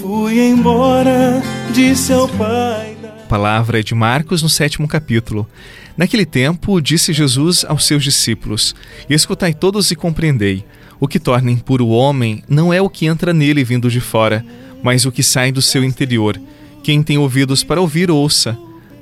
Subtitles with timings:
[0.00, 1.42] Fui embora
[1.72, 2.96] disse ao Pai.
[3.28, 5.48] Palavra de Marcos no sétimo capítulo.
[5.96, 8.74] Naquele tempo, disse Jesus aos seus discípulos:
[9.10, 10.64] Escutai todos e compreendei.
[10.98, 14.44] O que torna impuro o homem não é o que entra nele vindo de fora,
[14.82, 16.40] mas o que sai do seu interior.
[16.82, 18.56] Quem tem ouvidos para ouvir, ouça.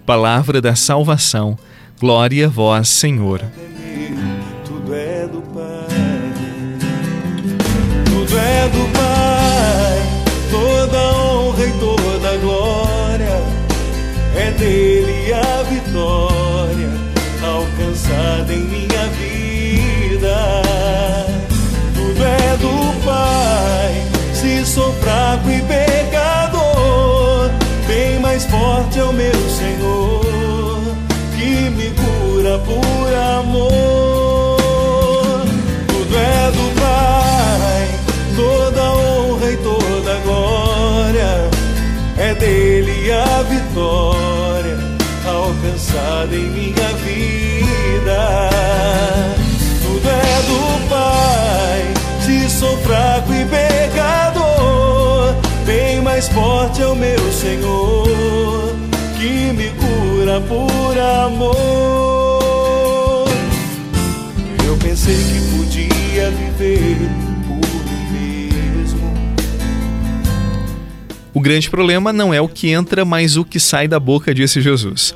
[0.06, 1.58] Palavra da salvação.
[2.00, 3.42] Glória a vós, Senhor.
[4.64, 6.32] Tudo é do Pai.
[8.04, 9.13] Tudo é do Pai.
[46.32, 48.50] Em minha vida.
[49.82, 55.34] Tudo é do Pai, se sou fraco e pecador,
[55.64, 58.74] bem mais forte é o meu Senhor,
[59.18, 61.54] que me cura por amor.
[64.66, 67.24] Eu pensei que podia viver
[71.34, 74.60] O grande problema não é o que entra, mas o que sai da boca, disse
[74.60, 75.12] Jesus.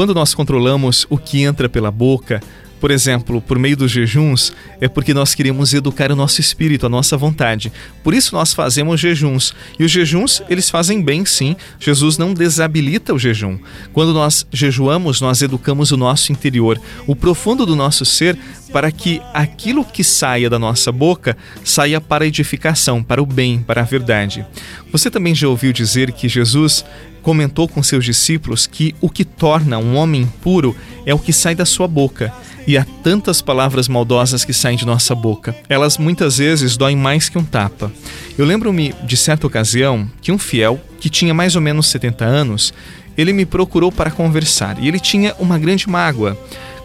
[0.00, 2.40] Quando nós controlamos o que entra pela boca,
[2.80, 6.88] por exemplo, por meio dos jejuns, é porque nós queremos educar o nosso espírito, a
[6.88, 7.70] nossa vontade.
[8.02, 9.54] Por isso nós fazemos jejuns.
[9.78, 11.54] E os jejuns, eles fazem bem, sim.
[11.78, 13.58] Jesus não desabilita o jejum.
[13.92, 18.38] Quando nós jejuamos, nós educamos o nosso interior, o profundo do nosso ser,
[18.72, 23.82] para que aquilo que saia da nossa boca saia para edificação, para o bem, para
[23.82, 24.44] a verdade.
[24.92, 26.84] Você também já ouviu dizer que Jesus
[27.22, 31.54] comentou com seus discípulos que o que torna um homem puro é o que sai
[31.54, 32.32] da sua boca.
[32.66, 35.54] E há tantas palavras maldosas que saem de nossa boca.
[35.68, 37.90] Elas muitas vezes doem mais que um tapa.
[38.38, 42.72] Eu lembro-me de certa ocasião que um fiel, que tinha mais ou menos 70 anos,
[43.16, 46.38] ele me procurou para conversar e ele tinha uma grande mágoa.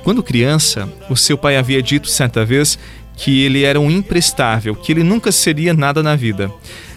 [0.05, 2.77] Quando criança, o seu pai havia dito certa vez
[3.17, 6.51] que ele era um imprestável, que ele nunca seria nada na vida.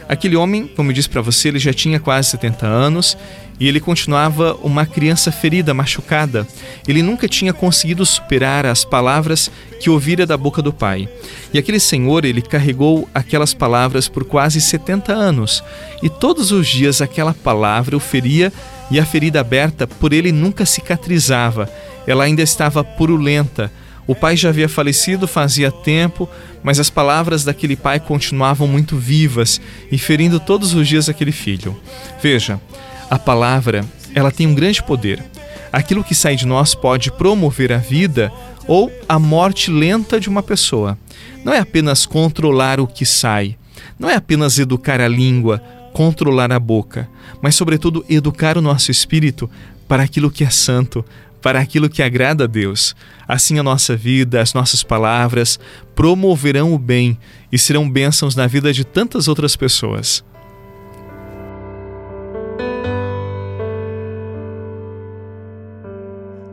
[0.07, 3.17] Aquele homem, como eu disse para você, ele já tinha quase 70 anos
[3.59, 6.47] e ele continuava uma criança ferida, machucada.
[6.87, 11.09] Ele nunca tinha conseguido superar as palavras que ouvira da boca do pai.
[11.55, 15.65] E aquele senhor, ele carregou aquelas palavras por quase 70 anos,
[16.03, 18.53] e todos os dias aquela palavra o feria
[18.91, 21.71] e a ferida aberta por ele nunca cicatrizava.
[22.07, 23.71] Ela ainda estava purulenta
[24.09, 26.27] o pai já havia falecido fazia tempo,
[26.63, 29.61] mas as palavras daquele pai continuavam muito vivas
[29.93, 31.79] e ferindo todos os dias aquele filho.
[32.23, 32.59] Veja,
[33.11, 33.85] a palavra,
[34.15, 35.23] ela tem um grande poder.
[35.71, 38.33] Aquilo que sai de nós pode promover a vida
[38.67, 40.97] ou a morte lenta de uma pessoa.
[41.45, 43.59] Não é apenas controlar o que sai,
[43.99, 45.63] não é apenas educar a língua,
[45.99, 47.09] controlar a boca,
[47.43, 49.51] mas, sobretudo, educar o nosso espírito
[49.89, 51.05] para aquilo que é santo,
[51.43, 52.95] para aquilo que agrada a Deus.
[53.27, 55.59] Assim a nossa vida, as nossas palavras
[55.97, 57.19] promoverão o bem
[57.51, 60.23] e serão bênçãos na vida de tantas outras pessoas.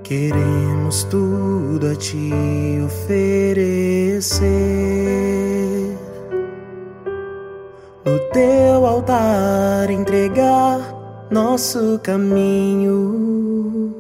[0.02, 2.32] Queremos tudo a te
[2.84, 4.46] oferecer.
[8.06, 8.75] No teu
[9.16, 10.80] altar entregar
[11.32, 13.94] nosso caminho.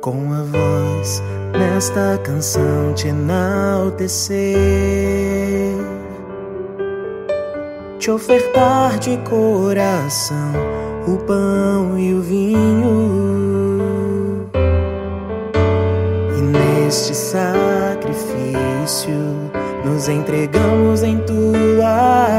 [0.00, 4.36] Com a voz nesta canção te enaltecer,
[7.98, 10.52] te ofertar de coração
[11.06, 13.70] o pão e o vinho,
[16.36, 18.48] e neste sacrifício
[19.84, 21.18] nos entregamos em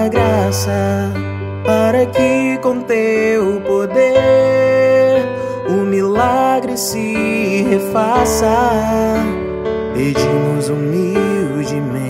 [0.08, 1.12] graça,
[1.66, 5.26] para que com teu poder
[5.68, 9.16] o milagre se refaça.
[9.94, 12.10] Pedimos humildemente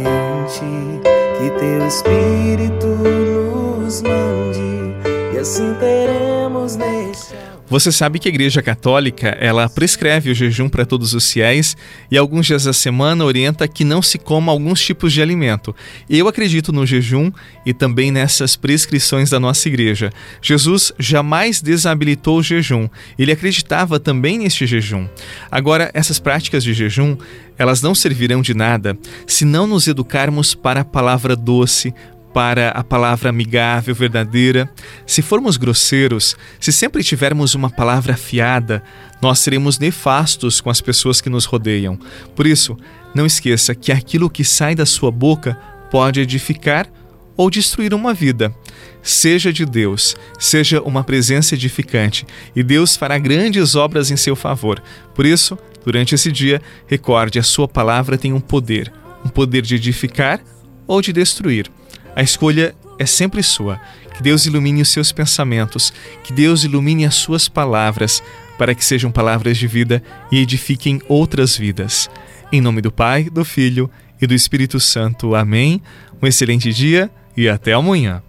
[1.38, 4.94] que teu Espírito nos mande
[5.34, 10.68] e as assim teremos neste você sabe que a Igreja Católica, ela prescreve o jejum
[10.68, 11.78] para todos os fiéis
[12.10, 15.76] e alguns dias da semana orienta que não se coma alguns tipos de alimento.
[16.10, 17.32] Eu acredito no jejum
[17.66, 20.12] e também nessas prescrições da nossa igreja.
[20.42, 22.90] Jesus jamais desabilitou o jejum.
[23.18, 25.08] Ele acreditava também neste jejum.
[25.52, 27.16] Agora, essas práticas de jejum,
[27.58, 31.94] elas não servirão de nada se não nos educarmos para a palavra doce,
[32.34, 34.70] para a palavra amigável, verdadeira.
[35.06, 38.84] Se formos grosseiros, se sempre tivermos uma palavra afiada,
[39.22, 41.98] nós seremos nefastos com as pessoas que nos rodeiam.
[42.36, 42.78] Por isso,
[43.14, 45.58] não esqueça que aquilo que sai da sua boca
[45.92, 46.88] pode edificar
[47.36, 48.54] ou destruir uma vida.
[49.02, 54.82] Seja de Deus, seja uma presença edificante, e Deus fará grandes obras em seu favor.
[55.16, 58.92] Por isso, durante esse dia, recorde: a sua palavra tem um poder
[59.24, 60.40] um poder de edificar
[60.88, 61.70] ou de destruir.
[62.20, 63.80] A escolha é sempre sua.
[64.14, 68.22] Que Deus ilumine os seus pensamentos, que Deus ilumine as suas palavras,
[68.58, 72.10] para que sejam palavras de vida e edifiquem outras vidas.
[72.52, 73.90] Em nome do Pai, do Filho
[74.22, 75.34] e do Espírito Santo.
[75.34, 75.82] Amém.
[76.22, 78.22] Um excelente dia e até amanhã.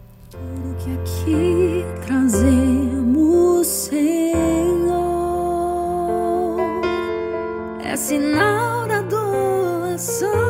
[7.84, 10.49] É sinal da doação